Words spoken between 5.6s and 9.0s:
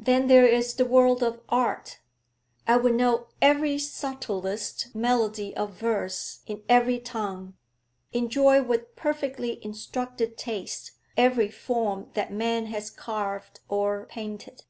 verse in every tongue, enjoy with